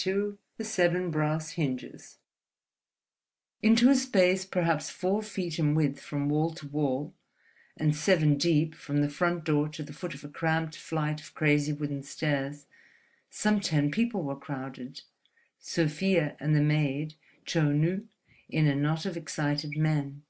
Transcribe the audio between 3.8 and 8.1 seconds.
a space perhaps four feet in width from wall to wall and